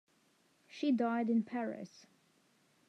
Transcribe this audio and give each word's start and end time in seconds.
She 0.67 0.91
died 0.91 1.29
in 1.29 1.43
Paris. 1.43 2.07